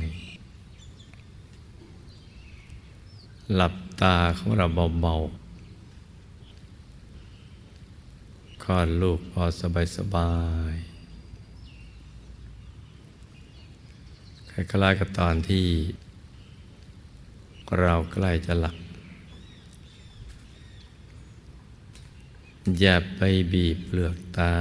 [3.55, 4.65] หลับตาของเรา
[5.01, 5.41] เบาๆ
[8.63, 10.33] คลอดลูกพอสบายสบา
[10.71, 10.73] ย
[14.51, 15.67] คล้ายๆกับตอนที่
[17.79, 18.75] เราใกล้จะหลับ
[22.79, 23.21] อย่าไป
[23.53, 24.53] บีบเปลือกตา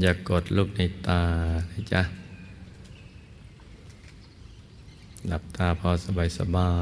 [0.00, 1.22] อย่ากดลูกในตา
[1.70, 2.02] นะจ๊ะ
[5.28, 6.74] หลับตาพอสบายสบา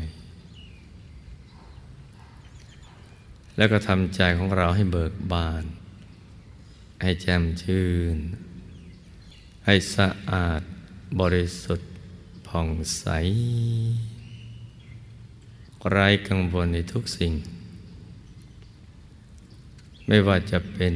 [0.00, 0.02] ย
[3.56, 5.64] แล้วก็ทำใจของเราให้เบิกบาน
[7.02, 8.16] ให้แจ่มชื่น
[9.66, 10.62] ให้สะอาด
[11.20, 11.90] บริสุทธิ์
[12.46, 13.06] ผ่องใส
[15.90, 17.32] ไร้กังวลในทุกสิ่ง
[20.06, 20.94] ไม่ว่าจะเป็น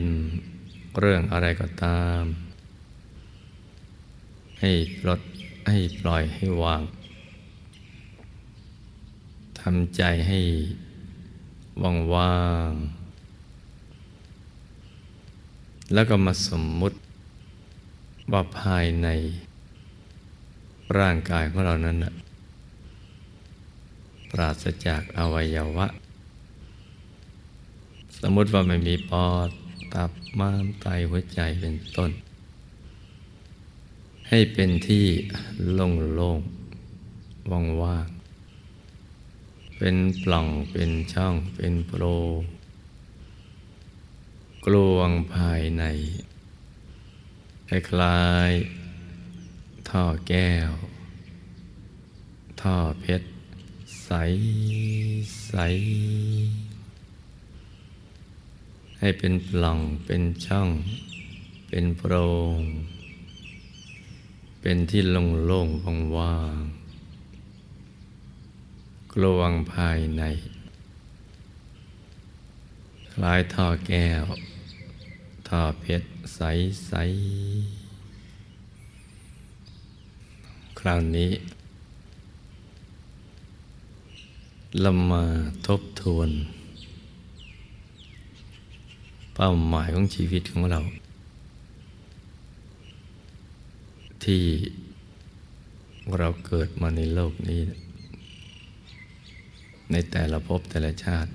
[0.99, 2.23] เรื่องอะไรก็ตาม
[4.61, 5.21] ให้ปลด
[5.67, 6.83] ให้ปล่อยให้วาง
[9.61, 10.41] ทำใจให้
[11.83, 12.39] ว่างว่า
[12.71, 12.73] ง
[15.95, 16.97] แล้วก็มาสมมุติ
[18.33, 19.09] ว่าภายใน
[20.99, 22.13] ร่างกายของเรานั้นนะ
[24.31, 25.87] ปราศจากอวัยวะ
[28.21, 29.51] สมมติว่าไม่มีปอด
[29.95, 32.11] ตับม้ามไตหัวใจเป็นต้น
[34.31, 35.07] ให้เป็นที่
[35.75, 36.41] โล่งโล่ง
[37.51, 38.09] ว่างว่าง
[39.79, 42.05] เป็นปล่องเป็นช่องเป็นโปร
[44.65, 45.85] กลวงภายใน
[47.69, 47.71] ค
[48.01, 50.71] ล้ายๆท่อแก้ว
[52.63, 53.29] ท่อเพชร
[54.05, 54.11] ใส
[55.49, 55.55] ใส
[58.99, 60.69] ให้เป็นปล่องเป็นช่อง
[61.69, 62.15] เป็นโปร
[62.59, 62.61] ง
[64.69, 65.03] เป็นที่
[65.47, 70.23] โล่งๆว่างๆกลวงภายใน
[73.13, 74.25] คล้ายท่อแก้ว
[75.49, 81.31] ท่อเพชรใสๆคราวนี้
[84.81, 85.25] เรามา
[85.67, 86.31] ทบทวน
[89.35, 90.81] เป้าหมายของชีวิตของเรา
[94.27, 94.45] ที่
[96.19, 97.63] เราเกิดมาในโลกนี้
[99.91, 101.31] ในแต่ละภพแต่ละชาติ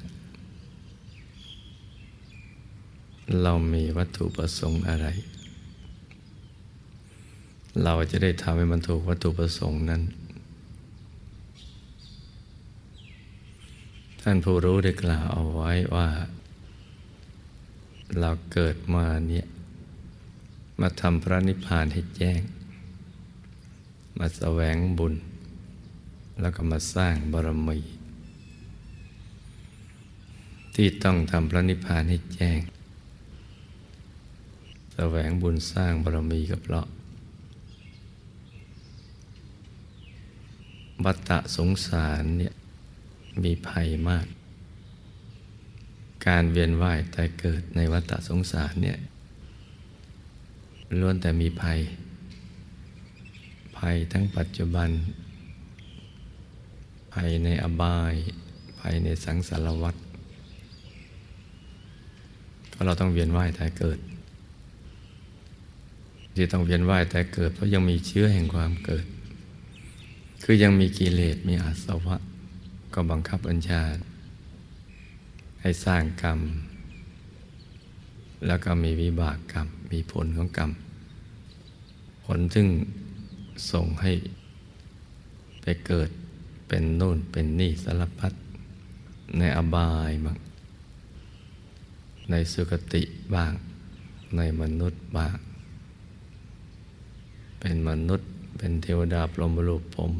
[3.41, 5.07] เรามีวัตถุประสงค์อะไร
[7.83, 10.01] เราจะได้ทำให้มันถูกวัตถุประสงค์นั้น
[14.21, 16.07] ท่านผู้รู้ได้กล่าวเอาไว้ว่า
[18.19, 19.47] เราเกิดมาเนี่ย
[20.81, 22.41] มาทำพระนิพพานให้แจ้ง
[24.17, 25.13] มาแสวงบุญ
[26.41, 27.79] แล้วก็มาสร้างบารมี
[30.75, 32.59] ที่ต้องทำพระนิพพานให้แจ้ง
[34.93, 36.87] แสวงบุญสร้างบารมีกับเพราะ
[41.05, 42.53] วัฏสงสารเนี่ย
[43.43, 44.25] มีภัยมาก
[46.27, 48.97] การเวียนว่ายตายเกิดในวัฏสงสารเนี่ย
[50.99, 51.79] ล้วนแต่มีภัย
[53.85, 54.89] ภัยทั้งปัจจุบัน
[57.13, 58.13] ภัยในอบาย
[58.79, 59.95] ภัยในสังสารวัฏ
[62.69, 63.99] เพราะเราต้องเวียนว่ายตายเกิด
[66.35, 69.05] ที่ต้องเวียนว่ายตายเกิด เพราะยังมีเชื้อแห่งความเกิด
[70.43, 72.15] คือยังมีกิเลสมีอาสวะ
[72.93, 73.81] ก็บังคับบัญชา
[75.61, 76.39] ให้สร้างกรรม
[78.47, 80.71] แล้วก็มีวิบากกรรม มีผลของกรรม
[82.25, 82.67] ผลซึ่ง
[83.71, 84.11] ส่งให้
[85.61, 86.09] ไปเกิด
[86.67, 88.33] เป็นนู่นเป็นนี่สารพัด
[89.37, 90.37] ในอบายบ้าง
[92.29, 93.03] ในสุคติ
[93.35, 93.53] บ้าง
[94.37, 95.37] ในมนุษย์บ้าง
[97.59, 98.27] เป็นมนุษย์
[98.57, 100.11] เป็นเทวดาพรหมรูปพรม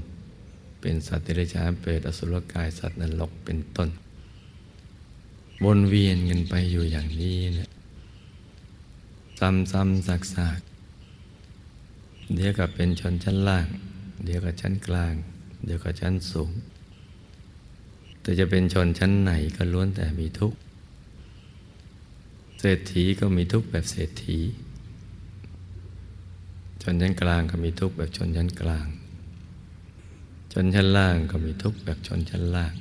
[0.82, 3.90] เป็นสัตว์เดรัจฉานเปรตอสุรกายสัตว์นรกเป็นต้น
[5.64, 7.70] วนเวียนกันไปอยู่อย่างนี้เนี่ย
[9.40, 10.71] ซ้ำๆซักๆ
[12.36, 13.68] เดี๋ยวก็เป็นชนชั้นล่าง
[14.24, 15.14] เดี๋ยวก็ชั้นกลาง
[15.66, 16.52] เดี๋ยวก็ชั้นสูง
[18.22, 20.58] แต่จะเป็นชนชั้นไหนก็ล้วนแต่มีทุกข์
[22.60, 24.40] เศรษฐีก็มีทุกข์แบบเศรษฐี
[26.82, 28.88] ชนชั้นกลางก็มีทุกข์แบบชนชั้นกลาง
[30.54, 32.74] ชนชั้นล่างก็มีทุกข์แบบชนชั้นล่าง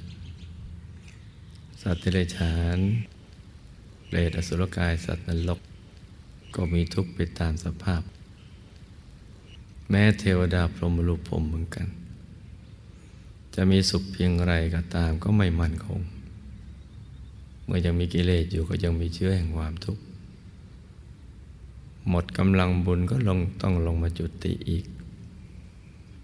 [1.83, 2.79] สัตว์ที่ได้ฉาน
[4.07, 5.61] เปรตอสุรกายสัตว์นรก
[6.55, 8.03] ก็มีทุกข์ไปตามสภาพ
[9.91, 11.87] แม้เทวดาพรหมรูปพรหมเหมือนกัน
[13.55, 16.01] จะมีสุขเพียงไรก็ตามก็ไม่มั่นคง
[17.65, 20.03] เมื่อยังมีกิเลสอยู่ก็ยังมีเชื้อแห่งความทุกข์
[22.09, 24.85] หมดกำลังบุญก็ลงต้องลงมาจุติอีก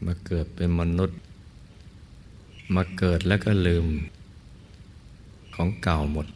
[0.05, 1.19] มาเกิดเป็นมนุษย์
[2.75, 3.87] มาเกิดแล้วก็ลืม
[5.55, 6.27] ของเก่าหมด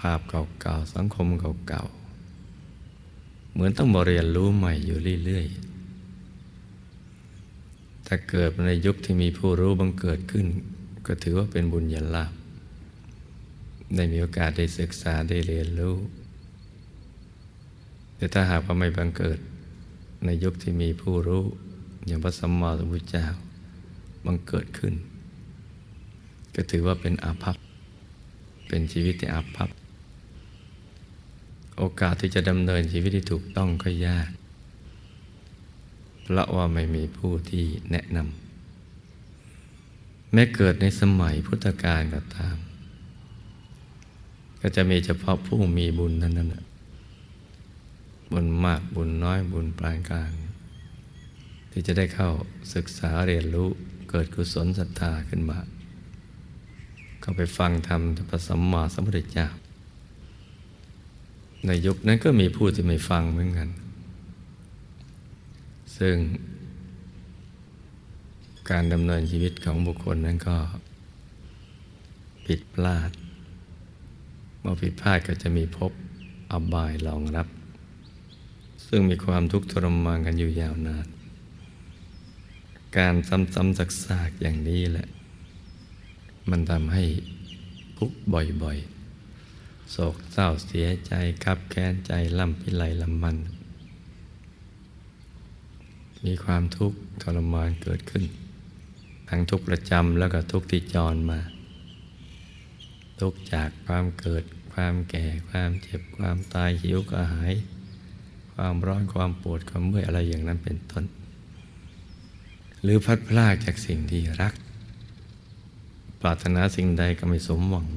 [0.00, 5.67] ภาพเก่าๆสังคมเก่าๆเหมือนต้องมาเรียนรู้ใหม่อยู่เรื่อยๆ
[8.08, 10.46] ถ้าเกิดในยุคที่มีผู้รู้บังเกิดขึ้น
[11.06, 12.32] ก็ถือว่าเป็นบุญญาลาภ
[13.94, 15.96] ได้มีโอกาสได้ศึกษาได้เรียนรู้
[18.16, 19.38] แต่ถ้าหากว่าไม่บังเกิด
[20.24, 21.44] ในยุคที่มีผู้รู้
[22.06, 23.26] อย่างพระสัมมาสัมพุทธเจ้า
[24.26, 24.94] บังเกิดขึ้น
[26.54, 27.56] ก็ถือว่าเป็นอาภัพ
[28.68, 29.70] เป็นชีวิตที่อาภัพ
[31.78, 34.28] โอกาสที่จะดำเนินชีวิตที่ถูกต้องก็ยาก
[36.30, 42.56] เพราะว่าไม่มีผู้ที่แนะนำแม้เกิดในสมัยพุทธกาลก็ตาม
[44.60, 46.64] ก็จะมีเฉพาะผู้มีบุญนั้นนะ
[48.32, 50.32] บุญมากบุญน้อยบุญปานกลาง
[51.70, 52.30] ที่จะได้เข้า
[52.74, 53.68] ศึกษาเรียนรู้
[54.10, 55.58] เกิดกุศลศรัทธาขึ้นมา
[57.22, 59.48] ก็ไปฟังธรรมพระสัมมาสัมพุทธเจ้า
[61.66, 63.70] ในยุคนั้นก็มีผู้ที่ไม่ฟังเหมือนกัน
[65.98, 66.16] ซึ่ง
[68.70, 70.56] การดำเนินชีวิตของบุคคลนั้นก็
[72.46, 73.10] ผิดพลาด
[74.60, 75.92] เมื่อผิดพลาดก็จะมีพบ
[76.52, 77.48] อบายรองรับ
[78.86, 81.06] ซึ่งมีความทุกข์ทรมานกันอยู่ยาวนาน
[82.96, 85.08] การซ้ำๆซักๆอย่างนี้แหละ
[86.50, 87.04] มันทำให้
[87.98, 91.12] ทุกข์บ่อยๆโศกเศร้าเสียใจ
[91.44, 93.36] คับแค้นใจล่ำพิไรลำมัน
[96.26, 98.24] มีความทุกข์ทรมานเกิดขึ้น
[99.28, 101.40] ทั้งทุกข์ประจำแล้วก็ทุกข์ที่จรมา
[103.20, 107.52] ทุกข์จากความเกิด ความแก่ ความเจ็บ ความตายหิวกระหาย
[108.54, 111.04] ความร้อนความปวดความเมื่อยอะไรอย่างนั้นเป็นต้น
[112.82, 114.54] หรือพัดพลาดจากสิ่งที่รัก
[116.20, 117.88] ปรารถนาสิ่งใดก็ไม่สมหวัง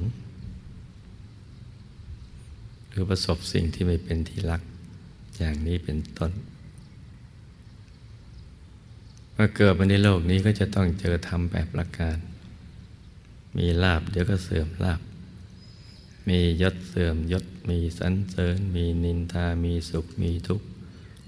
[2.88, 4.62] หรือประสบสิ่งที่ไม่เป็นที่รัก
[5.36, 6.32] อย่างนี้เป็นต้น
[9.44, 12.18] มื่อเกิดมาในโลกนี้ก็จะต้องเจอธรรมแบบประการ
[13.56, 15.00] มีลาบเดี๋ยวก็เสื่อมลาบ
[16.28, 20.66] มียศเสื่อมยศ มีสันเสริญ มีนินทา มีสุข มีทุกข์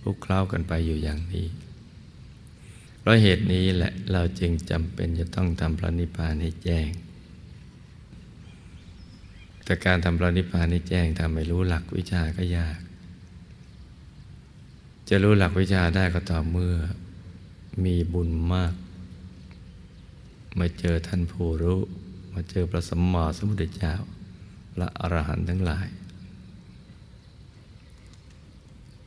[0.03, 1.47] ลุกเคล้ากันไปอยู่อย่างนี้
[2.99, 6.91] เพราะเหตุนี้แหละเราจึงจำเป็นจะต้องทำพระนิพพานให้แจ้ง
[9.65, 12.79] แต่การทำพระนิพพานนี่แจ้งทำไม่รู้หลักวิชาก็ยาก
[15.09, 16.77] จะรู้หลักวิชาได้ก็ต่อเมื่อ
[17.85, 18.75] มีบุญมาก
[20.59, 21.81] มาเจอท่านผู้รู้
[22.35, 23.95] มาเจอพระสัมมาสัมพุทธเจ้า
[24.77, 25.87] และอรหันต์ทั้งหลาย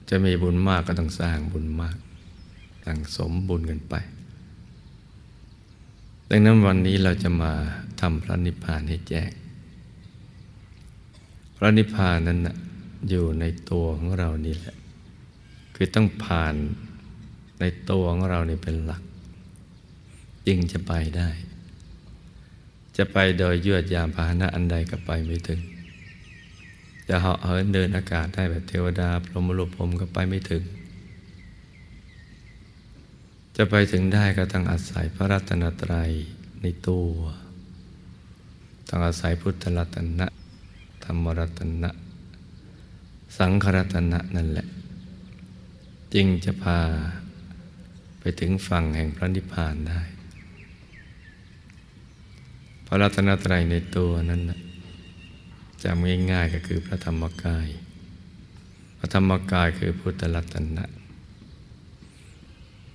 [0.09, 1.97] จะมีบุญมากก็ต้องสร้างบุญมาก
[2.85, 3.95] สั่งสมบุญกันไป
[6.29, 7.51] ดังนั้นวันนี้เราจะมา
[7.99, 9.31] ทำพระนิพพานให้แจ้ง
[11.55, 12.55] พระนิพพานนั้นนะ
[13.09, 14.75] อยู่ในตัวของเรานี่แหละ
[15.75, 16.55] คือต้องผ่าน
[17.59, 19.01] ในตัวของเรานี่เป็นหลัก
[20.47, 21.29] จึงจะไปได้
[22.97, 25.59] จะไปโดยยวดยามพาหนะอันใดก็ไปไม่ถึง
[27.07, 30.63] จะเหาะเหินเดินอากาศได้แบบเทวดา พรหมรูปพรมก็ไปไม่ถึง
[33.55, 36.11] จะไปถึงได้ก็ต้องอาศัยพระรัตนตรัย
[36.61, 37.09] ในตัว
[38.89, 40.27] ต้องอาศัยพุทธรัตนะ
[41.03, 41.89] ธรรมรัตนะ
[43.37, 44.67] สังขรัตนะนั่นแหละ
[46.13, 46.79] จึงจะพา
[48.19, 50.01] ไปถึงฝั่งแห่งพระนิพพานได้
[52.85, 54.59] พระรัตนตรัยในตัวนั้นนะ
[55.83, 57.67] จำง่ายๆก็คือพระธรรมกาย
[58.97, 60.85] พระธรรมกายคือพุทธรัตนะ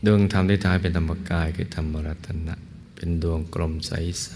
[0.06, 2.54] ดวงธรรมที่ท้ายเป็นธรรมกายคือธรรมรัตนะ
[2.94, 4.30] เป็นดวงกลมใส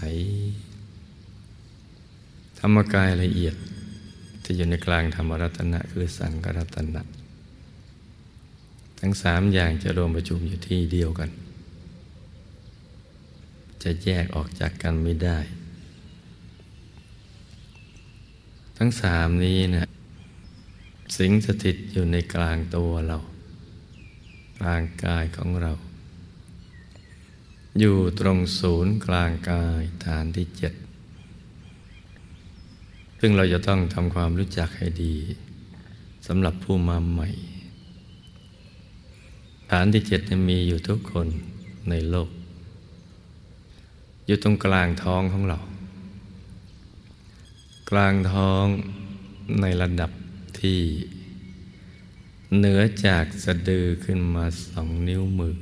[1.03, 3.55] ๆ ธรรมกายละเอียด
[4.43, 7.01] ที่อยู่ในกลางธรรมรัตนะคือสังกรัตนะ
[8.99, 11.29] ทั้งสามอย่างจะรวมประชุมอยู่ที่เดียวกัน
[13.83, 15.37] จะแยกออกจากกันไม่ได้
[18.77, 19.87] ทั้งสามนี้เนะี่ย
[21.17, 23.17] สิงสถิตอยู่ในกลางตัวเรา
[24.59, 25.73] กลางกายของเรา
[27.79, 30.73] อยู่ตรงศูนย์กลางกายฐานที่เจ็ด
[33.19, 35.15] ซึ่งเราจะต้องทำความรู้จักให้ดี
[36.27, 37.29] สำหรับผู้มาใหม่
[39.71, 41.27] ฐานที่เจ็ดมีอยู่ทุกคน
[41.89, 42.29] ในโลก
[44.25, 45.57] อยู่ตรงกลางท้องของเรา
[47.89, 48.65] กลางท้อง
[49.61, 50.11] ในระดับ
[50.59, 50.79] ที่
[52.57, 55.55] เหนือจากสะดือขึ้นมาสองนิ้วมือ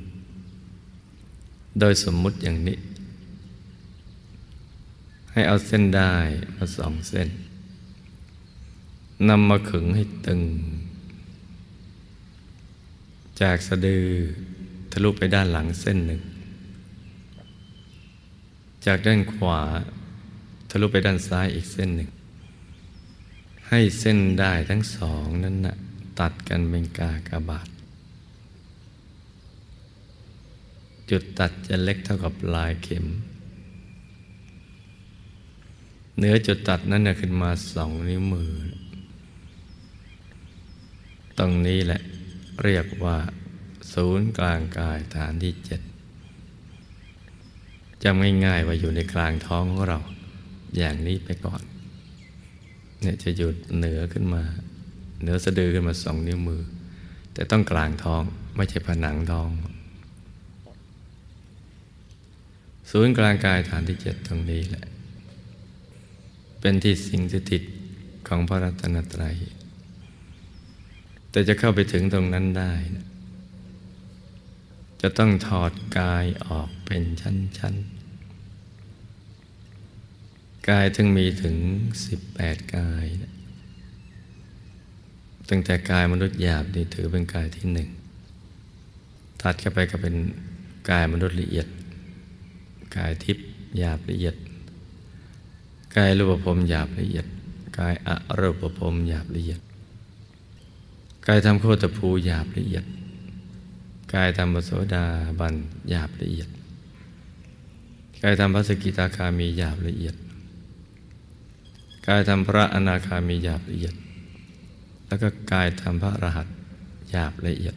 [1.80, 2.78] โดยสมมุติอย่างนี้
[5.32, 6.12] ให้เอาเส้นได้
[6.54, 7.28] มาสองเส้น
[9.28, 10.40] นำมาขึงให้ตึง
[13.40, 14.06] จากสะดือ
[14.92, 16.20] ทะลุไปด้านหลังเส้นหนึ่ง
[18.86, 19.60] จากด้านขวา
[20.70, 22.10] ทะลุไปด้านซ้ายอีกเส้นหนึ่ง
[23.68, 25.76] ให้เส้นได้ทั้งสองนั้นนะ่ะ
[26.20, 27.68] ตัดกันเป็นกากบาท
[31.10, 33.06] จุดตัดจะเล็กเท่ากับลายเข็ม
[36.18, 38.52] เนื้อจุดตัดนั้นนะขึ้นมาสองนิ้วมือ
[41.38, 42.00] ตรงนี้แหละ
[42.62, 43.16] เรียกว่า
[43.92, 45.80] ศูนย์กลางกายฐานที่เจ็ด
[48.02, 50.00] จำง่ายๆว่าอยู่ในกลางท้องของเรา
[50.76, 51.62] อย่างนี้ไปก่อน
[53.02, 54.42] เนี่ยจะหยุดเหนือขึ้นมา
[55.20, 56.62] เหนือสะดือขึ้นมาสองนิ้วมือ
[57.34, 58.22] แต่ต้องกลางท้อง
[58.56, 59.50] ไม่ใช่ผนังท้อง
[62.90, 64.86] ศูนย์กลางกายฐานที่เจ็ดตรงนี้แหละ
[66.60, 67.62] เป็นที่สิงสถิต
[68.28, 69.36] ของพระรัตนตรัย
[71.36, 72.72] แต่จะเข้าไปถึงตรงนั้นได้
[75.02, 81.56] จะต้องถอดกายออกเป็นชั้นๆ กายถึงมีถึง
[82.06, 83.06] สิบแปดกาย
[85.48, 87.88] ตั้งแต่กายมนุษย์หยาบนี่ถือเป็นกายที่หนึ่ง
[89.40, 90.14] ถัดเข้าไปก็เป็น
[90.90, 91.66] กายมนุษย์ละเอียด
[92.96, 93.46] กายทิพย์
[93.78, 94.34] หยาบละเอียด
[95.96, 97.26] กายรูปภพหยาบละเอียด
[97.78, 99.60] กายอรูปภพหยาบละเอียด
[101.28, 102.84] กายทำโคตภูหยาบละเอียด
[104.14, 105.04] กายทำปโสดา
[105.38, 105.54] บัน
[105.90, 106.48] หยาบละเอียด
[108.22, 110.14] กายทำพระสกิตาคามีหยาบละเอียด
[112.06, 113.94] กายทำพระอนาคามีหยาบละเอียด
[115.06, 116.48] แล้วก็กายธรรมพระรหัส
[117.10, 117.76] หยาบละเอียด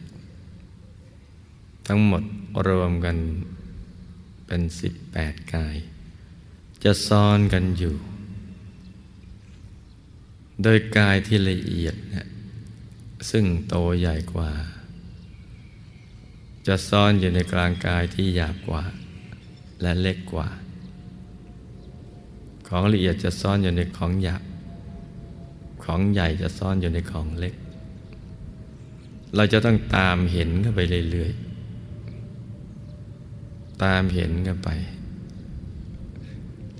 [1.86, 2.22] ทั้งหมด
[2.66, 3.16] รวมกัน
[4.46, 5.76] เป็นสิบแปดกาย
[6.84, 7.94] จะซ้อนกันอยู่
[10.62, 12.26] โดยกายที่ละเอียดเนี่ย
[13.30, 14.50] ซึ่งโตใหญ่กว่า
[16.66, 18.84] จะซ่อนอยู่ในกลางกายที่หยาบกว่า
[19.82, 20.48] และเล็กกว่า
[22.68, 24.42] ของละเอียดจะซ่อนอยู่ในของหยาบ
[25.84, 27.54] ของใหญ่จะซ่อนอยู่ในของเล็ก
[29.36, 31.50] เราจะต้องตามเห็นกันไปเรื่อยๆ
[33.82, 34.68] ตามเห็นกันไป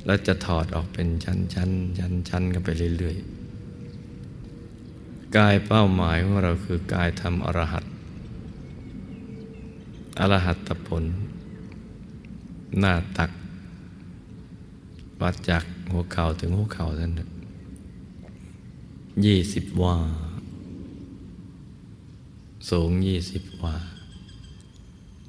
[0.07, 3.40] แล้วจะถอดออกเป็นชั้นชั้นชั้นชั้นกันไปเรื่อยๆ
[5.37, 7.85] กายเป้าหมายของเราคือกายทำอรหัต
[10.21, 11.05] อรหัตผล
[12.79, 13.31] หน้าตัก
[15.21, 17.13] วัดจากหัวเข่าถึงหัวเข่าท่าน
[19.25, 19.97] ยี่สิบวา
[22.71, 23.75] สูงยี่สิบวา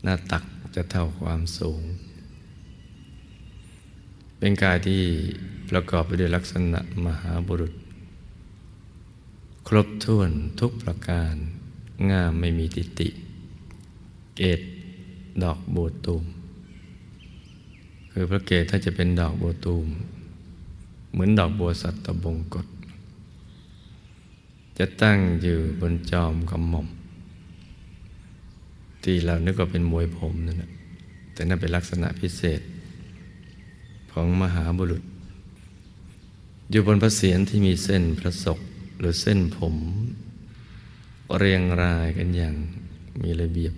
[0.04, 0.44] หน้าตัก
[0.76, 1.82] จะเท่าความสูง
[4.38, 5.02] เป็นกายที่
[5.70, 7.74] ประกอบไปด้วยลักษณะมหาบุรุษ
[9.76, 11.36] รบถ้วนทุกประการ
[12.12, 13.10] งามไม่มีติติ
[14.36, 14.60] เกต
[15.44, 16.26] ดอกบัวตูม
[18.12, 19.88] คือพระเกตถ้าจะเป็นดอกบัวตูม
[21.12, 22.68] เหมือนดอกบัวสัตตบงกฎ
[24.78, 26.88] จะตั้งอยู่บนจอมกำหม่อม
[29.04, 30.72] ที่เรานึกว่าเป็นมวยผมนั่นแหละ
[31.34, 32.62] แต่นั่นเป็นลักษณะพิเศษ
[34.12, 35.04] ของมหาบุรุษ
[36.70, 38.60] อยู่บนพระเศียรที่มีเส้นพระศก
[39.04, 39.76] หรือเส้นผม
[41.38, 42.56] เรียงรายกันอย่าง
[43.22, 43.74] มีระเบียบ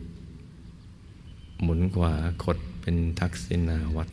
[1.62, 2.14] หมุนขวา
[2.44, 4.10] ขดเป็นทักษิณาวัต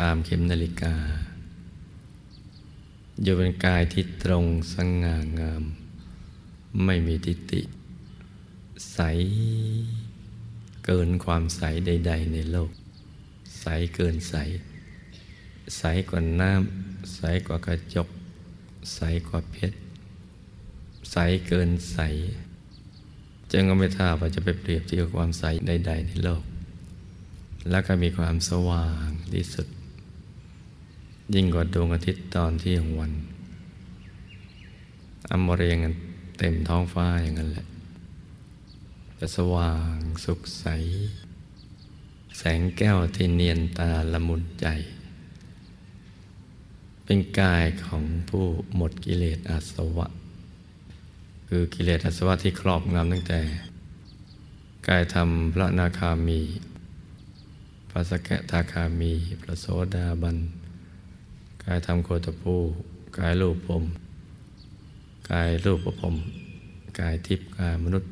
[0.00, 0.94] ตามเข็มนาฬิกา
[3.22, 5.62] อยู่เป็นกายที่ตรงสง่างาม
[6.84, 7.62] ไม่มีทิฏฐิ
[8.92, 9.00] ใส
[10.84, 12.70] เกินความใสใด ๆ ในโลก
[13.60, 14.34] ใสเกินใส
[15.78, 18.08] ใสกว่าน้ำใสกว่ากระจก
[18.94, 19.76] ใสกว่าเพชร
[21.12, 21.98] ใสเกินใส
[23.52, 26.42] จึงก็ไม่ท่าว่าจะไปเปรียบเทียบความใสใด ๆ ในโลก
[27.70, 29.66] แล้วก็มีความสว่างที่สุด
[31.34, 33.12] ยิ่งกว่าดวงอาทิตย์ตอนที่ของวัน
[35.30, 35.94] อมเรียงกัน
[36.38, 37.66] เต็มท้องฟ้าอย่างนั้นแหละ
[39.18, 40.66] จะสว่างสุขใส
[42.38, 44.66] แสงแก้วที่เนียนตาละมุนใจ
[47.04, 48.44] เป็นกายของผู้
[48.76, 50.06] หมดกิเลสอาสวะ
[51.52, 53.40] คือกิเลสอาสวะที่ครอบงำตั้งแต่
[54.88, 56.40] กายธรรมพระนาคามี
[57.90, 59.12] พระสกทาคามี
[59.42, 60.36] พระโสดาบัน
[61.64, 62.54] กายธรรมโคตภู
[63.18, 63.84] กายรูปผม
[65.30, 66.14] กายรูปประพรม
[66.98, 68.10] กายทิพย์กายมนุษย์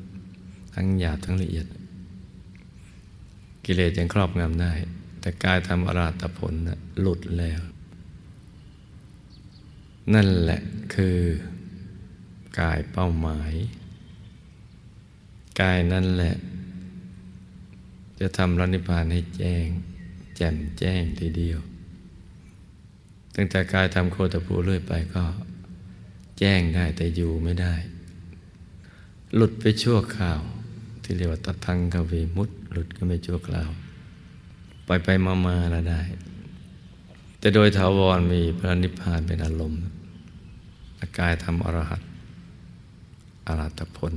[0.74, 1.66] ทั้งหยาบทั้งละเอียด
[3.64, 4.72] กิเลสยังครอบงำได้
[5.20, 6.54] แต่กายทำอราตผล
[7.00, 7.60] หลุดแล้ว
[10.14, 10.60] นั่นแหละ
[10.94, 11.18] คือ
[12.60, 13.52] กายเป้าหมาย
[15.60, 16.34] กายนั่นแหละ
[18.20, 19.66] จะทำรันิพพานให้แจ้ง
[20.36, 21.58] แจ่มแจ้งทีเดียว
[23.34, 25.24] ตั้งแต่กายทำโคตภูเรื่อยไปก็
[26.38, 27.74] แจ้งได้แต่อยู่ไม่ได้
[29.34, 30.40] หลุดไปชั่วข่าว
[31.02, 33.70] ที่เรียกว่าตัทังกวีมุตหลุดก็ไม่ชั่วคราว
[34.86, 36.02] ไปไปมามาละได้
[37.38, 39.80] แต่โดยถาวรมีพระนิพพานเป็นอารมณ์
[41.18, 42.00] กายทำอรหัต
[43.46, 44.14] อรัตผล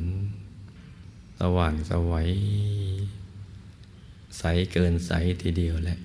[1.39, 2.29] สว่างสวัย
[4.37, 5.99] ใสเกินใสทีเดียวแหละ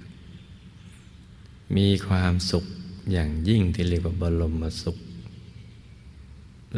[1.77, 2.65] มีความสุข
[3.13, 4.97] อย่างยิ่งที่เรียกว่าบรมสุข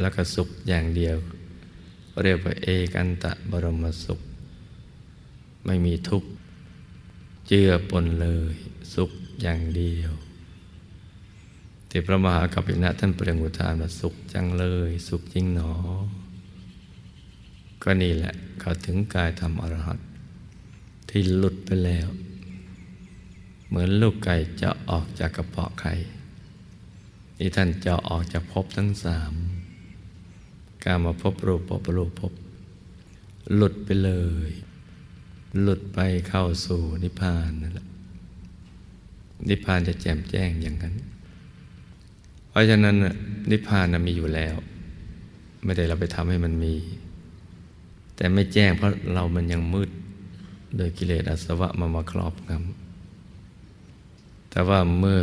[0.01, 1.16] แล้วก็สุขอย่างเดียว
[2.23, 4.21] เรียกว่าเอกันตะบรมสุข
[5.66, 6.29] ไม่มีทุกข์
[7.49, 8.55] เจือปนเลย
[8.94, 9.11] สุข
[9.42, 10.12] อย่างเดียว
[11.88, 15.73] ที่พระมหากัปปินะท่านเปล่งอุทานว่าสุขจังเลย สุขจริงหนอ
[17.83, 19.99] ก็นี่แหละเขาถึงกายธรรมอรหัต
[21.09, 22.09] ที่หลุดไปแล้ว
[23.69, 25.95] เหมือนลูกไก่จะออกจากกระเพาะไข่
[27.39, 29.35] ที่ท่านจะออกจากภพทั้งสาม
[30.85, 32.33] การมาพบรูปพบรูปพบ
[33.55, 34.11] หลุดไปเล
[34.49, 34.51] ย
[35.61, 37.87] หลุดไปเข้าสู่นิพพานนั่นแหละ
[39.49, 40.95] นิพพานจะแจ่มแจ้งอย่างนั้น
[42.49, 42.97] เพราะฉะนั้น
[43.51, 44.57] นิพพานมีอยู่แล้ว
[45.65, 46.75] ไม่ได้เราไปทำให้มันมี
[48.16, 49.90] แต่ไม่แจ้งเพราะเรามันยังมืด
[50.76, 55.22] โดยกิเลสอาสวะมามาครอบงำแต่ว่าเมื่อ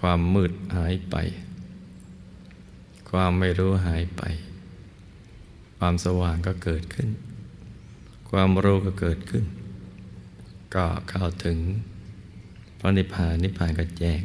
[0.00, 1.16] ความมืดหายไป
[3.10, 4.22] ความไม่รู้หายไป
[5.78, 7.08] ความสว่างก็เกิดขึ้น
[8.30, 9.44] ความรู้ก็เกิดขึ้น
[10.74, 11.58] ก็เข้าถึง
[12.78, 14.20] พระนิพพานนิพพานก็แจ้ง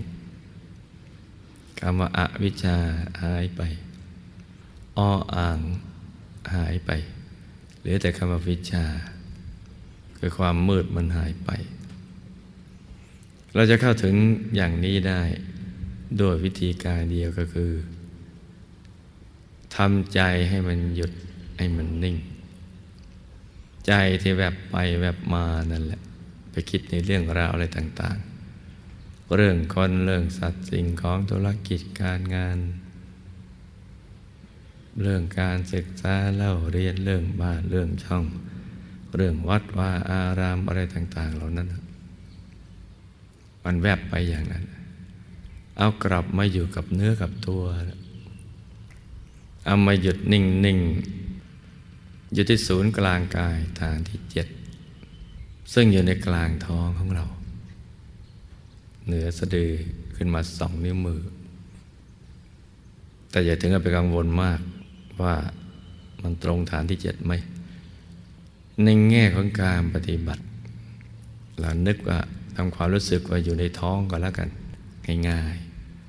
[1.80, 2.78] คำว่าอาวิชชา
[3.24, 3.62] หายไป
[4.98, 5.60] อ้ออ่าง
[6.56, 6.92] หายไป
[7.90, 8.86] ลือแต่คำว่าวิชา
[10.18, 11.50] คือความมืดมันหายไป
[13.56, 14.16] เราจะเข้าถึง
[14.56, 15.22] อย่างนี้ได้
[16.18, 17.72] โดยวิธีการเดียวก็คือ
[19.76, 21.12] ทำใจให้มันหยุด
[21.58, 22.18] ให้มันนิ่ง
[23.88, 26.02] ใจที่แวบไปแวบมานั่นแหละ
[26.52, 28.18] ไปคิดในเรื่องราวอะไรต่าง
[28.74, 32.58] ๆ เรื่องคนเรื่องสัตว์สิ่งของธุรกิจการงาน
[35.02, 38.26] เรื่องการศึกษาเล่าเรียนเรื่องบ้านเรื่องช่อง
[39.16, 41.68] เรื่องวัดว่าอารามอะไรต่าง ๆ เหล่านั้น
[43.64, 44.66] มันแวบไปอย่างนั้น
[45.78, 47.64] เอากลับมาอยู่กับเนื้อกับตัว
[49.66, 50.80] เอามาหยุดนิ่งนิ่ง
[52.34, 54.48] อยู่ที่ศูนย์กลางกายฐานที่เจ็ด
[55.74, 57.26] ซึ่งอยู่ในกลางท้องของเรา
[59.06, 59.72] เหนือสะดือ
[60.16, 61.22] ขึ้นมาสองนิ้วมือ
[63.32, 64.60] แต่อย่าถึงกับไปกังวลมาก
[65.24, 65.36] ว่า
[66.24, 67.34] มันตรงฐานที่เจ็ดไหม
[68.84, 70.44] ในแง่ของการปฏิบัติ
[71.60, 72.20] เรานึกว่า
[72.56, 74.50] ทำความรู้สึกว่าอยู่ในท้องก็แล้วกัน
[75.30, 75.56] ง่าย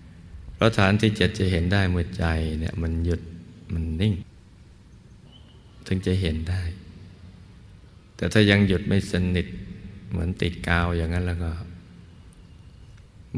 [0.01, 2.25] ๆเพราะฐานที่เจ็ดจะเห็นได้เมื่อใจ
[2.61, 3.21] เนี่ยมันหยุด
[3.73, 4.15] มันนิ่ง
[5.87, 6.63] ถึงจะเห็นได้
[8.17, 9.47] แต่ถ้ายังหยุดไม่สนิท
[10.11, 11.51] เหมือนติดกาวอย่างนั้นแล้วก็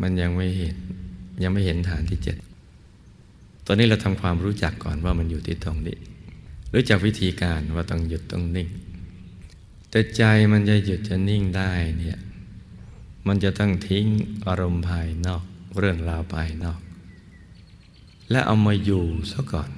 [0.00, 0.76] มันยังไม่เห็น
[1.42, 2.36] ยังไม่เห็นฐานที่เจ็ด
[3.70, 5.98] อนนี้เราทำความรู้จักก่อนว่ามันอยู่ที่ตรงนี้
[6.74, 8.68] รู้จักวิธีการว่าต้องหยุดต้องนิ่ง
[9.90, 12.18] แต่ใจมันจะหยุดจะนิ่งได้เนี่ย
[13.26, 14.06] มันจะต้องทิ้ง
[14.46, 15.44] อารมณ์ภายนอก
[15.78, 16.80] เรื่องราวภายนอก
[18.30, 19.70] และเอามาอยู่ซะก่อน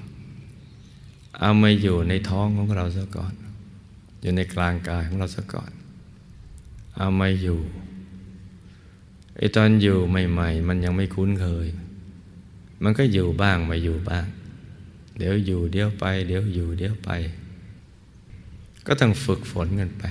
[1.41, 3.35] เอามาอยู่ในท้องของเราซะก่อน
[4.21, 5.71] อยู่ในกลางกายของเราซะก่อน
[6.97, 7.61] เอามาอยู่
[9.37, 11.67] ไอตอนอยู่ใหม่ ๆ มันยังไม่คุ้นเคย
[12.83, 14.27] มันก็อยู่บ้างมาอยู่บ้าง
[15.17, 17.11] เดี๋ยวอยู่เดี๋ยวไป เดี๋ยวอยู่เดี๋ยวไป
[18.87, 20.05] ก็ต้องฝึกฝนกันไป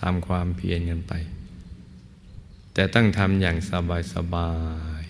[0.00, 1.12] ทำความเพียรกันไป
[2.74, 4.50] แต่ต้องทำอย่างสบายสบา
[5.00, 5.02] ย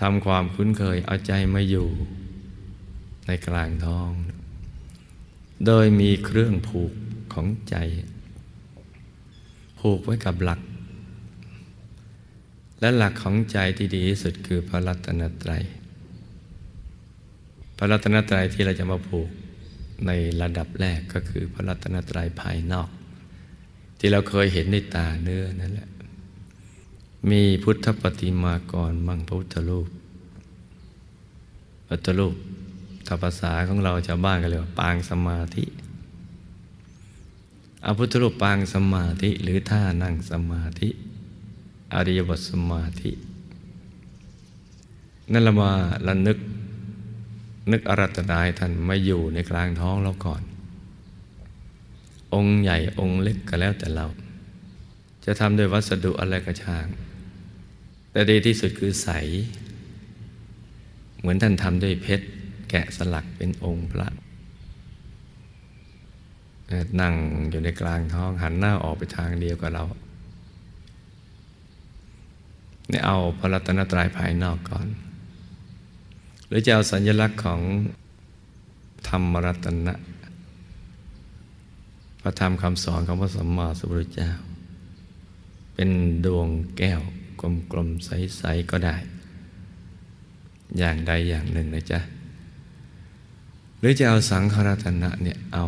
[0.00, 1.88] ทำความคุ้นเคยเอาใจมาอยู่
[3.26, 4.12] ในกลางท้อง
[5.66, 6.92] โดยมีเครื่องผูก
[7.32, 7.76] ของใจ
[9.80, 10.60] ผูกไว้กับหลัก
[12.80, 15.62] และหลักของใจที่ดีที่สุดคือพระรัตนตรัย
[17.76, 19.28] พระรัตนตรัยที่เราจะมาผูก
[20.06, 20.10] ใน
[20.42, 22.88] ระดับแรกก็คือพระรัตนตรัยภายนอก
[23.98, 25.88] ที่เราเคยเห็นในตาเนื้อนั่นแหละ
[27.30, 29.88] มีพุทธปฏิมากรมังพระพุทธรูป
[31.88, 32.34] พุทธรูป
[33.06, 35.64] ถ้าภาษาของเราชาวบ้านก็เรียกว่าปางสมาธิ
[37.84, 40.88] อาพุทธรูปปางสมาธิหรือท่านั่งสมาธิ
[41.94, 43.12] อริยบทสมาธิ
[45.32, 45.70] นั่นละมา
[46.06, 46.38] ละนึก
[47.72, 50.42] นึกอรัตนายท่านมาอยู่ในกลางท้องเราก่อน
[52.34, 54.06] องค์ใหญ่องค์เล็กก็แล้วแต่เรา
[55.24, 56.86] จะทำด้วยวัสดุอะไรก็ช่าง
[58.12, 59.08] แต่ดีที่สุดคือใส
[61.18, 62.26] เหมือนท่านทำด้วยเพชร
[62.70, 64.08] แกะสลักเป็นองค์พระ
[67.00, 67.14] นั่ง
[67.50, 69.84] อยู่ในกลางท้องหันหน้าออกไปทางเดียวกับเรา
[72.88, 74.86] เนี่ยเอาพระรัตนตรัยภายนอกก่อน
[76.46, 77.60] หรือจะเอาสัญลักษณ์ของ
[79.08, 79.94] ธรรมรัตนะ
[82.22, 84.30] พระธรรมคำสอนของพระสัมมาสัมพุทธเจ้า
[85.74, 85.90] เป็น
[86.24, 86.48] ดวง
[86.78, 87.00] แก้ว
[87.72, 88.96] กลมๆใสๆก็ได้
[90.78, 92.00] อย่างใดอย่างหนึ่งนะจ๊ะ
[93.78, 95.64] หรือจะเอาสังฆรัตนะเนี่ยเอา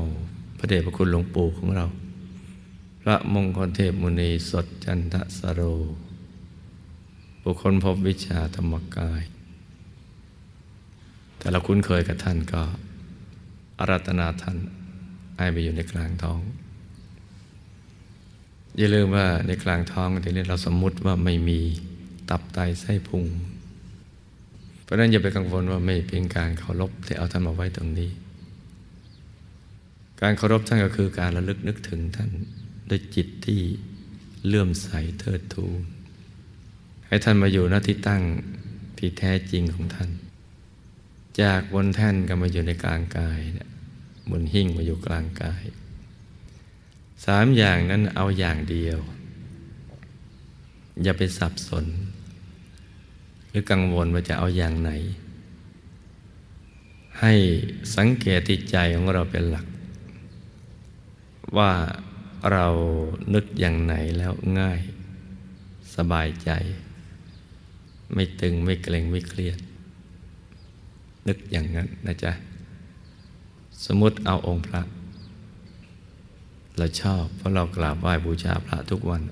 [0.58, 1.86] พระเดชพระคุณหลวงปู่ของเรา
[3.02, 9.22] พระมงคลเทพมุนีสดจันทสโรุคคลพบวิชาธรรมกาย
[11.38, 12.62] แต่เราคุ้นเคยกับท่านก็
[13.78, 14.56] อารัตนาท่าน
[15.36, 16.40] ให้ไปอยู่ในกลางท้อง
[18.76, 21.60] อย่าลืมว่าในกลางท้องทีนี้เราสมมุติว่าไม่มี
[22.30, 23.24] ตับไตไส้พุง
[24.82, 28.10] เพราะนั้นอย่าไปกังวลว่าไม่เป็นการเคารพที่เอาท่านมาไว้ตรงนี้
[30.22, 32.30] การเคารพท่านก็คือการระลึกนึกถึงท่าน
[32.88, 33.60] ด้วยจิตที่
[34.46, 35.80] เลื่อมใสเทิดทูน
[37.10, 38.22] ให้ท่านมาอยู่ณที่ตั้ง
[38.98, 40.10] ที่แท้จริงของท่าน
[41.40, 43.40] จากบนแท่นก็มาอยู่ในกลางกาย
[44.30, 45.64] บนหิ้งมาอยู่กลางกาย
[47.24, 48.98] สามอย่างนั้นเอาอย่างเดียว
[51.02, 51.86] อย่าไปสับสน
[53.48, 54.90] หรือกังวลว่าจะเอาอย่างไหน
[57.20, 57.32] ให้
[57.96, 59.66] สังเกตที่ใจของเราเป็นหลัก
[61.56, 61.72] ว่า
[62.52, 62.66] เรา
[63.34, 64.80] นึกอย่างไหนแล้วง่าย
[65.96, 66.50] สบายใจ
[68.14, 69.58] ไม่ตึงไม่เกร็งไม่เครียด
[71.28, 72.32] นึกอย่างนั้นนะจ๊ะ
[73.84, 74.82] สมมติเอาองค์พระ
[76.78, 79.22] เราชอบ เพราะเรากราบไหว้บูชาพระทุกวัน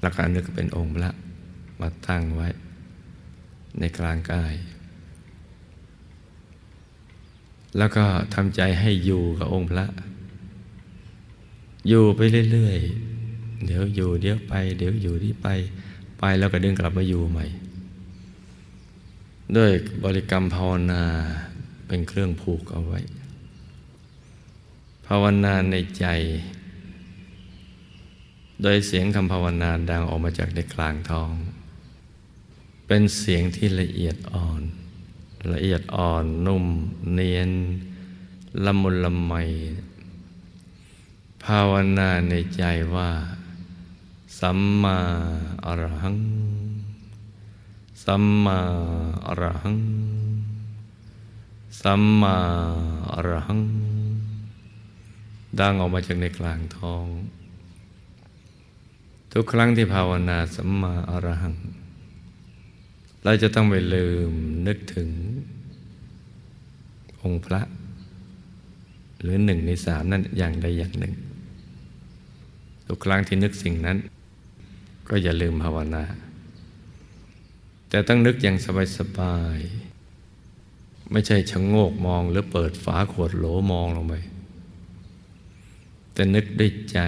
[0.00, 1.10] แล้วก็นึกเป็นองค์พระ
[1.80, 2.48] มาตั้งไว้
[3.78, 4.54] ในกลางกาย
[7.78, 9.86] แล้วก็ทำใจให้อยู่กับองค์พระ
[11.88, 12.20] อยู่ไป
[12.52, 12.78] เรื่อย
[13.20, 15.48] ๆ เดี๋ยวอยู่เดี๋ยวไป เดี๋ยวอยู่ที่ไป
[16.18, 17.46] ไปแล้วก็ดึงกลับมาอยู่ใหม่
[19.56, 19.72] ด้วย
[20.04, 21.04] บริกรรมภาวนา
[21.86, 23.00] เป็นเครื่องผูกเอาไว้
[25.06, 26.06] ภาวนาในใจ
[28.62, 31.32] โดยเสียงคำภาวนาดังออกมาจากในกลางท้อง
[32.86, 34.62] เป็นเสียงที่ละเอียดอ่อน
[35.52, 36.64] ละเอียดอ่อนนุ่ม
[37.12, 37.50] เนียน
[38.64, 39.32] ละมุนละไม
[41.44, 42.62] ภาวนาในใจ
[42.94, 43.10] ว่า
[44.38, 44.98] สัมมา
[45.64, 46.16] อรหัง
[48.08, 48.58] สัมมา
[49.26, 49.78] อรหัง
[51.80, 52.36] สัมมา
[53.12, 53.60] อรหัง
[55.60, 57.06] ดังออกมาจากในกลางท้อง
[59.32, 61.54] ทุกครั้งที่ภาวนาสัมมาอรหัง
[63.24, 64.32] เราจะต้องไปลืม
[64.66, 65.08] นึกถึง
[67.22, 67.60] องค์พระ
[69.20, 71.14] หรือหนึ่งในสามนั่นอย่างใดอย่างหนึ่ง
[72.86, 73.98] ทุกครั้งที่นึกสิ่งนั้น
[75.08, 76.04] ก็อย่าลืมภาวนา
[77.94, 78.56] แต่ต้องนึกอย่าง
[78.98, 84.14] สบายๆไม่ใช่ชะงโงกมองหรือเปิดฝาขวดโหลมองลงไป
[86.12, 86.98] แต่นึกด้วยใจ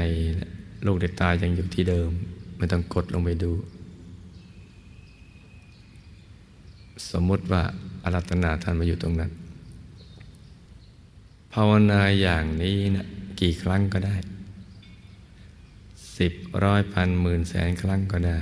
[0.87, 2.11] ลูกเด็ตายังอยู่ที่เดิม
[2.57, 3.53] ไม่ต้องกดลงไปดู
[7.11, 7.62] สมมติว่า
[8.05, 9.31] อารัตนาท่านมาอยู่ตรงนั้น
[11.53, 13.07] ภาวนาอย่างนี้นะ
[13.40, 14.16] กี่ครั้งก็ได้
[16.18, 16.33] สิบ
[16.64, 18.40] ร้อยพันหมื่นแสนครั้งก็ได้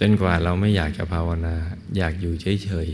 [0.00, 1.54] จนกว่าเราไม่อยากจะภาวนา
[1.96, 2.88] อยากอยู่เฉย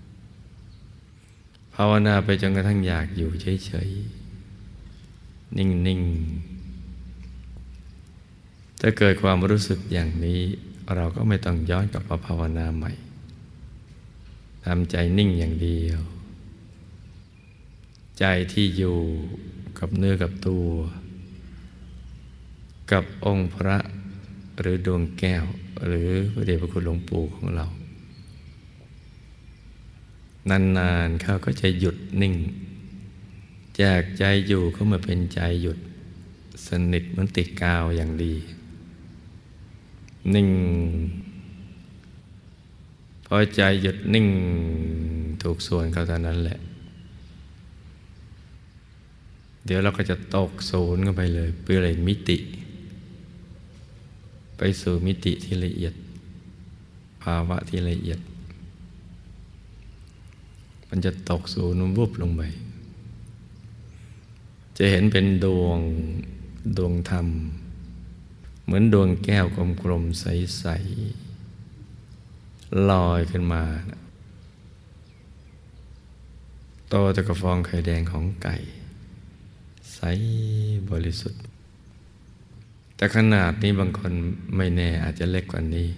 [0.00, 10.40] ๆภาวนาไปจนกระทั่งอยากอยู่เฉยๆนิ่งๆจะเกิดความรู้สึกอย่างนี้
[10.94, 12.92] เราก็ไม่ต้องย้อนกลับมาภาวนาใหม่
[14.64, 16.00] ทำใจนิ่งอย่างเดียว
[18.18, 18.98] ใจที่อยู่
[19.78, 20.68] กับเนื้อกับตัว
[22.92, 23.78] กับองค์พระ
[24.58, 25.44] หรือดวงแก้ว
[25.84, 27.66] หรือพระเดชพระคุณหลวงปู่ของเรา
[30.50, 32.34] นานๆเขาก็จะหยุดนิ่ง
[33.80, 35.78] จากใจอยู่ก็มาเป็นใจหยุด
[36.66, 38.34] สนิทเหมือนติดกาวอย่างดี
[40.34, 40.48] นิ่ง
[43.26, 44.26] พอใจหยุดนิ่ง
[45.42, 46.58] ถูกส่วนเขาตอนนั้นแหละ
[49.64, 52.36] เดี๋ยวเราก็จะตกศูนย์กันไปเลยเพื่ออะไรมิติ
[54.56, 55.94] ไปสู่มิติที่ละเอียด
[57.22, 58.20] ภาวะที่ละเอียด
[60.88, 62.42] มันจะตกศูนย์วุบลงไป
[64.76, 65.78] จะเห็นเป็นดวง
[66.76, 67.26] ดวงธรรม
[68.64, 69.46] เหมือนดวงแก้ว
[69.82, 73.62] กลมๆใสๆลอยขึ้นมา
[76.88, 78.56] โตตะกระฟองไข่แดงของไก่
[79.94, 80.00] ใส
[80.90, 81.42] บริสุทธิ์
[82.96, 84.12] แต่ขนาดนี้บางคน
[84.56, 85.88] ไม่แน่อาจจะเล็กกว่านี้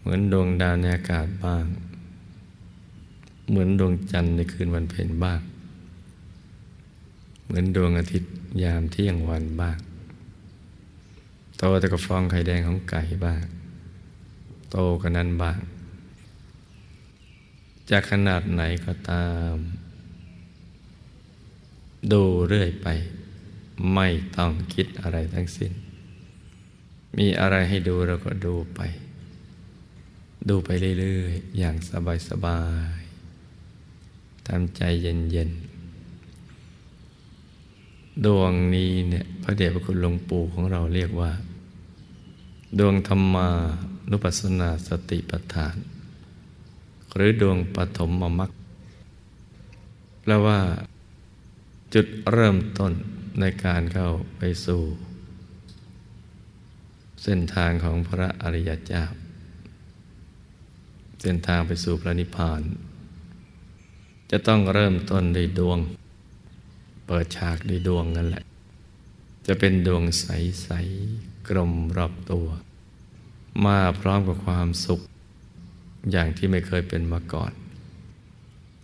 [0.00, 1.64] เหมือนดวงดาวในอากาศบ้าง
[3.48, 5.40] เหมือนดวงจันทร์ในคืนวันเพ็ญบ้าง
[7.44, 8.30] เหมือนดวงอาทิตย์
[8.62, 9.78] ยามเที่ยงวันบ้าง
[11.58, 13.42] โตแต่กับฟองไข่แดงของไก่บ้าง
[14.70, 15.58] โตกว่านั้นบ้าง
[17.90, 19.56] จากขนาดไหนก็ตาม
[22.12, 22.88] ดูเรื่อยไป
[23.92, 25.72] ไม่ต้องคิดอะไรทั้งสิ้น
[27.18, 28.80] มีอะไรให้ดูเราก็ดูไป
[30.48, 30.68] ดูไป
[31.00, 31.76] เรื่อยๆ อย่าง
[32.28, 32.60] สบา
[32.98, 35.72] ยๆทำใจเย็นๆ
[38.24, 41.32] ดวงนี้เนี่ยพระเดชพระคุณหลวงปู่ของเราเรียกว่า
[42.78, 43.48] ดวงธรรมา
[44.10, 45.76] นุปัสสนาสติปัฏฐาน
[47.14, 48.50] หรือดวงปฐมมมัก
[50.22, 50.58] แปลว่า
[51.94, 52.92] จุดเริ่มต้น
[53.40, 54.82] ในการเข้าไปสู่
[57.22, 59.04] เส้นทางของพระอริยเจ้า
[61.22, 62.62] เส้นทางไปสู่พระนิพพาน
[64.30, 65.78] จะต้องเริ่มต้นด้วยดวง
[67.06, 68.44] เปิดฉากด้วยดวงนั่นแหละ
[69.46, 70.68] จะเป็นดวงใส
[71.08, 72.46] ๆ กลมรอบตัว
[73.66, 75.00] มาพร้อมกับความสุข
[76.10, 77.52] อย่างที่ไม่เคยเป็นมาก่อน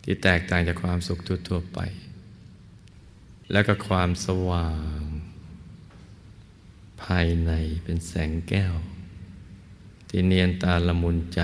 [0.03, 1.79] ที่แตกต่างจากความสุขทั่วๆไป
[3.53, 5.01] แล้วก็ความสว่าง
[7.03, 7.53] ภายใน
[7.85, 8.75] เป็นแสงแก้ว
[10.09, 11.41] ที่เนียนตาละมุนใจ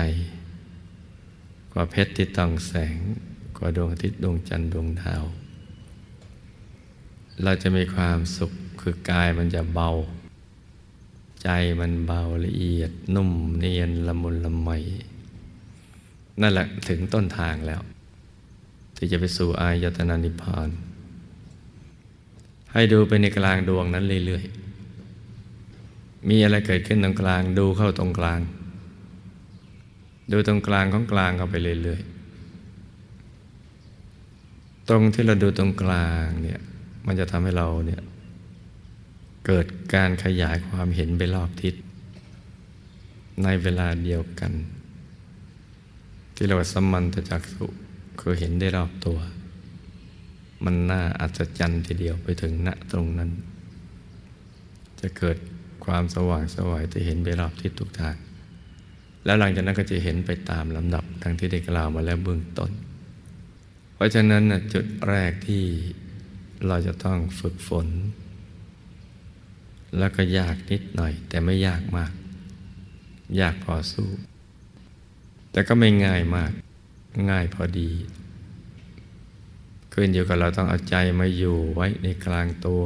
[1.71, 2.97] กว่าเพชรที่ต้องแสง
[3.57, 5.23] กว่าดวงอาทิตย์ดวงจันทร์ดวงดาว
[7.43, 9.89] เราจะมีความสุขคือกายมันจะเบา
[11.43, 14.69] ใจมันเบาละเอียด นุ่มเนียนละมุนละไม
[16.41, 17.81] นั่นแหละถึงต้นทางแล้ว
[18.95, 20.69] ที่จะไปสู่อายตนะนิพพาน
[22.75, 28.39] ให้ดูไปในกลางดวงนั้นเรื่อยๆ มีอะไรเกิดขึ้นตรงกลาง ดูเข้าตรงกลาง
[30.31, 36.59] ดูตรงกลางของกลางเข้าไปเรื่อยๆ ตรงที่เราดูตรงกลางเนี่ย
[37.05, 38.01] มันจะทำให้เราเนี่ย
[39.45, 41.75] เกิดการขยายความเห็นไปรอบทิศ
[43.43, 44.51] ในเวลาเดียวกัน
[46.35, 47.65] ที่เราสมันตจักสุ
[48.19, 49.19] คือเห็นได้รอบตัว
[50.65, 53.31] มันน่าอัศจรรย์ทีเดียวไปถึงณตรงนั้น
[55.01, 55.37] จะเกิด
[55.85, 58.15] ความสว่างสวายจะเห็นไปรอบทิศทุกทาง
[59.25, 62.71] แล้วหลังจากนั้นก็จะเห็นไปตามลำดับทั้งที่ได้กล่าวมาแล้วเบื้องต้น
[63.95, 65.63] เพราะฉะนั้นจุดแรกที่
[66.67, 67.87] เราจะต้องฝึกฝน
[69.97, 72.11] แล้วก็ยากนิดหน่อย แต่ไม่ยากมาก
[73.41, 74.09] ยากพอสู้
[75.51, 76.51] แต่ก็ไม่ง่ายมาก
[77.31, 77.89] ง่ายพอดี
[79.97, 82.83] ขึ้นอยู่กับเราต้องเอาใจมาอยู่ไว้ในกลางตัว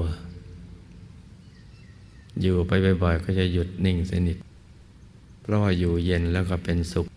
[2.41, 2.71] อยู่ไป
[3.03, 4.37] บ่อยๆก็จะหยุดนิ่งสนิท
[5.41, 7.07] เพราะว่าอยู่เย็นแล้วก็เป็นสุข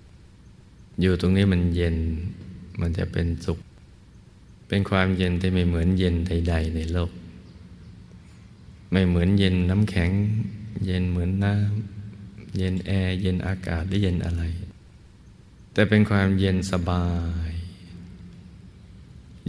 [1.00, 1.96] อยู่ตรงนี้มันเย็น
[2.80, 3.58] มันจะเป็นสุข
[4.68, 7.10] เป็นความเย็นที่ไม่เหมือนเย็นใด ๆ ในโลก
[8.92, 10.10] ไม่เหมือนเย็นน้ำแข็ง
[10.86, 14.42] เย็นเหมือนน้ำเย็นแอร์เย็นอากาศหรือเย็นอะไร
[15.72, 17.06] แต่เป็นความเย็นสบา
[17.48, 17.61] ย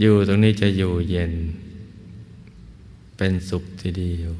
[0.00, 1.32] อยู่ตรงนี้จะอยู่เย็น
[3.16, 4.32] เป็นสุขทีเดียว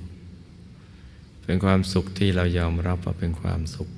[1.45, 3.89] เป็นความสุขที่เรายอมรับว่าเป็นความสุข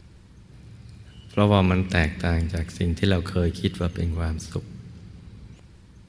[1.30, 4.64] เพราะว่ามันแตกต่างจากสิ่งที่เราเคยคิดว่าเป็นความสุข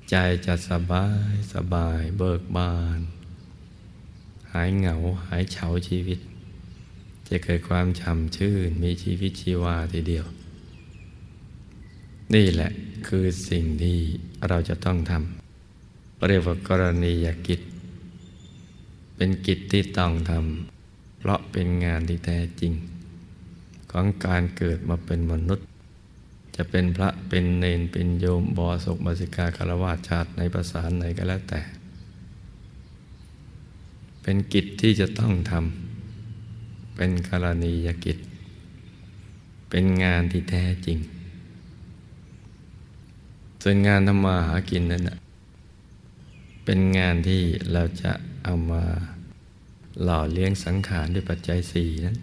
[0.10, 3.00] ใจจะสบายสบายเบิกบาน
[4.52, 6.20] หายเหงาหายเฉาชีวิต
[7.30, 10.26] จะเกิดความช่ำชื่น มีชีวิตชีวาทีเดียว
[12.34, 12.72] นี่แหละ
[13.08, 13.98] คือสิ่งที่
[14.48, 15.37] เราจะต้องทำ
[16.26, 17.62] เรียกว่ากรณียกิจ
[19.16, 22.74] เป็นกิจที่ต้องทำเพราะเป็นงานที่แท้จริง
[23.92, 25.66] ของการเกิดมาเป็นมนุษย์
[26.56, 31.62] จะเป็นพระเป็นเนนเป็นโยมบอสกบาสิกาคารวะชาติในภาษาไหนก็แล้วแต่
[34.22, 38.18] เป็นกิจที่จะต้องทำเป็นกรณียกิจ
[39.70, 40.98] เป็นงานที่แท้จริง
[43.64, 45.18] ส่วนงานทำมาหากินนั้นแหะ
[46.70, 47.42] เป็นงานที่
[47.74, 48.12] เราจะ
[48.44, 48.84] เอามา
[50.04, 52.18] หล่อเลี้ยงสังขารด้วยปัจจัยสี่นั้น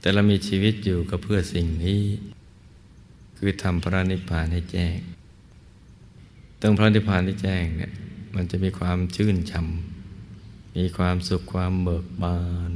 [0.00, 2.02] แต่เรามีชีวิตอยู่ก็เพื่อสิ่งนี้
[3.38, 4.96] คือทำพระนิพพานให้แจ้ง
[6.60, 7.92] ตรงพระนิพพานให้แจ้งเนี่ย
[8.34, 12.40] มันจะมีความชื่นชำมีความสุขความเบิกบา
[12.70, 12.72] น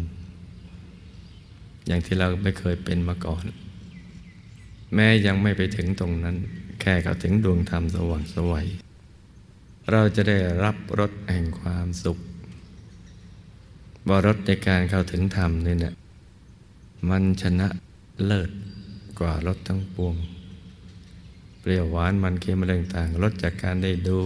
[1.86, 3.44] อย่างที่เราไม่เคยเป็นมาก่อน
[4.94, 6.36] แม้ยังไม่ไปถึงตรงนั้น
[6.80, 8.68] แค่เขาถึงดวงธรรมสว่างสวัย
[9.92, 12.18] เราจะได้รับรสแห่งความสุข
[14.08, 15.94] บรสในการเข้าถึงธรรมนี่เนี่ย
[17.08, 17.68] มันชนะ
[18.24, 18.50] เลิศ
[19.20, 20.14] กว่ารสทั้งปวง
[21.60, 24.18] เปรี้ยวหวานมันเค็มอะไรต่างรสจากการได้ดู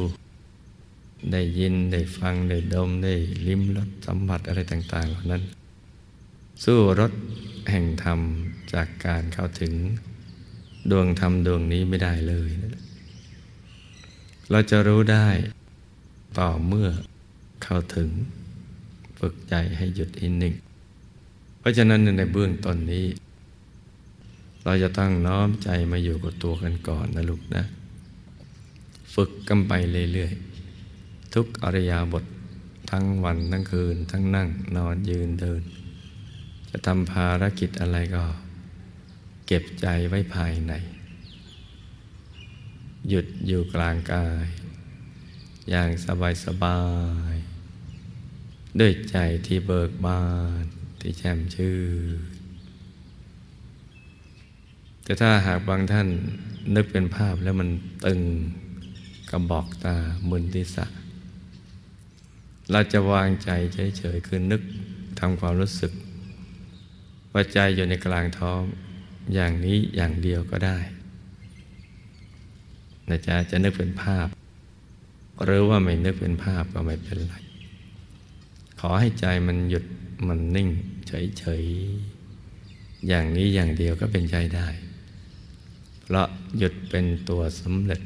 [1.33, 3.15] ได้ยินได้ฟังได้ดมได้
[3.47, 5.43] ลิ้มรสสัมผัสอะไรต่าง ๆ เหล่านั้น
[6.65, 7.13] สู้รส
[7.71, 8.21] แห่งธรรม
[8.73, 9.73] จากการเข้าถึง
[10.91, 12.51] ดวงธรรมดวงนี้ไม่ได้เลย
[14.51, 15.27] เราจะรู้ได้
[16.39, 16.89] ต่อเมื่อ
[17.63, 18.09] เข้าถึง
[19.19, 20.55] ฝึกใจให้หยุดอินหนึ่ง
[21.59, 23.07] เพราะฉะนั้นในเบื้องต้นนี้
[24.65, 27.65] เราจะตั้งน้อมใจมาอยู่กับตัวกันก่อนนะลูกนะ
[29.15, 29.73] ฝึกกันไป
[30.13, 32.25] เรื่อยๆ ทุกอริยาบท
[32.91, 35.63] ทั้งวันทั้งคืน ทั้งนั่ง นอนยืนเดิน
[36.71, 38.25] จะทำภารกิจอะไรก็
[39.47, 40.73] เก็บใจไว้ภายใน
[43.09, 44.47] หยุดอยู่กลางกาย
[45.71, 46.81] อย่างสบายสบา
[47.33, 47.35] ย
[48.81, 50.23] ด้วยใจที่เบิกบา
[50.63, 50.65] น
[51.01, 51.81] ที่แช่มชื่อ
[55.03, 56.09] แต่ถ้าหากบางท่าน
[56.75, 57.69] นึกเป็นภาพแล้วมัน
[58.07, 58.21] ตึง
[59.31, 59.97] กระบอกตา
[60.29, 60.87] มึนทิศะ
[62.73, 63.51] เราจะวางใจ
[63.99, 64.63] เฉยๆคือนึก
[65.21, 65.93] ทำความรู้สึก
[67.33, 68.63] ว่าใจอยู่ในกลางท้อง
[69.35, 70.79] อย่างนี้อย่างเดียวก็ได้
[73.11, 74.27] นะจ๊ะจะนึกเป็นภาพ
[75.45, 77.35] หรือว่าไม่นึกเป็นภาพก็ไม่เป็นไร
[78.81, 79.85] ขอให้ใจมันหยุด
[80.29, 80.69] มันนิ่ง
[81.07, 84.69] เฉยๆ อย่างนี้อย่างเดียวก็เป็นใจได้
[86.03, 88.03] เพราะหยุดเป็นตัวสำเร็จ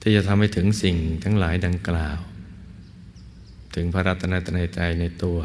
[0.00, 2.18] ที่จะทำให้ถึงสิ่งทั้งหลายดังกล่าว
[3.74, 5.38] ถึงพระรัตนตรัยใจในตัว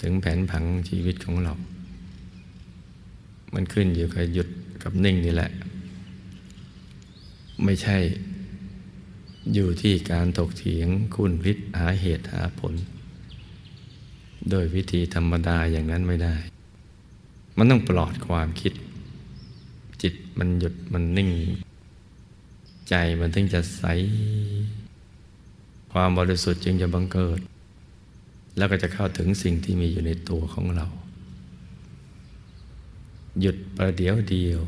[0.00, 1.54] ถึงแผนผังชีวิตของเรา
[3.54, 4.48] มันขึ้นอยู่กับหยุด
[4.82, 5.50] กับนิ่งนี่แหละ
[7.64, 7.98] ไม่ใช่
[9.54, 12.74] อยู่ที่การถกเถียงคุณพิษหาเหตุหาผล
[14.50, 16.36] โดยวิธีธรรมดาอย่างนั้นไม่ได้
[17.56, 18.72] มันต้องปลอดความคิด
[20.02, 21.30] จิตมันหยุดมันนิ่ง
[22.88, 23.82] ใจมันถึงจะใส
[25.92, 27.40] ความบริสุทธิ์จึงจะบังเกิด
[28.56, 30.86] แล้วก็จะเข้าถึงสิ่งที่มีอยู่ในตัวของเรา
[33.40, 34.60] หยุดประเดี๋ยวเดียว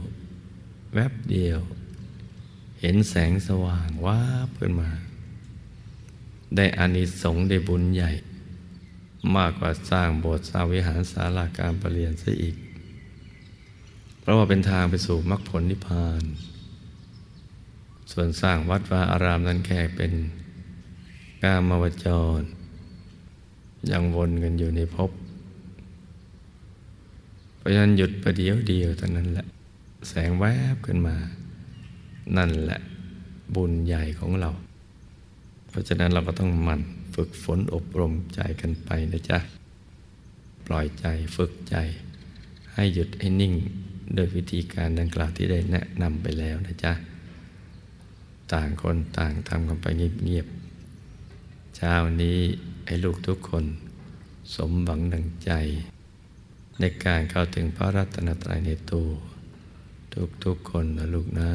[0.95, 1.61] แวบเดียว
[2.85, 4.21] เห็นแสงสว่างว้า
[4.53, 4.91] เพื่อนมา
[6.57, 8.11] ได้อานิสงส์ได้บุญใหญ่
[9.37, 12.57] มากกว่าสร้างโบสถ์สร้างวิหารศาลาการประเรียนซะอีก
[14.21, 16.23] เพราะว่าเป็นทางไปสู่มรรคผลนิพพาน
[18.13, 20.13] ส่วนสร้างวัดวาอารามนั้นแค่เป็น
[21.43, 22.07] กามวจ
[22.39, 22.41] ร
[23.91, 25.11] ยังวนกันอยู่ในภพ
[27.57, 29.47] เพราะฉะนั้นหยุดประเดียวเดียวเท่านั้นแหละ
[30.09, 31.17] แสงแวบขึ้นมา
[32.37, 32.81] นั่นแหละ
[33.55, 34.51] บุญใหญ่ของเรา
[35.69, 36.81] เพราะฉะนั้นเราก็ต้องหมั่น
[37.15, 39.39] ฝึกฝนอบรมใจกันไปนะจ๊ะ
[40.67, 41.07] ปล่อยใจ
[41.37, 41.77] ฝึกใจ
[42.75, 43.55] ให้หยุดให้นิ่ง
[44.15, 46.93] โดยวิธีการดังกล่าวที่ได้แนะนำไปแล้วนะจ๊ะ
[48.53, 52.39] ต่างคนต่างทำกันไปเงียบๆเช้านี้
[52.87, 53.65] ให้ลูกทุกคน
[54.55, 55.53] สมหวังดังใจ
[56.81, 59.09] ในการเข้าถึงพระรัตนตรัยในตัว
[60.45, 61.51] ทุกๆคนนะลูกนะ